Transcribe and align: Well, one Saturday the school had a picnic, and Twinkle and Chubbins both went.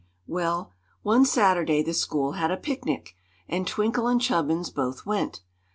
Well, 0.25 0.73
one 1.03 1.25
Saturday 1.25 1.83
the 1.83 1.93
school 1.93 2.31
had 2.31 2.49
a 2.49 2.57
picnic, 2.57 3.13
and 3.47 3.67
Twinkle 3.67 4.07
and 4.07 4.19
Chubbins 4.19 4.71
both 4.71 5.05
went. 5.05 5.41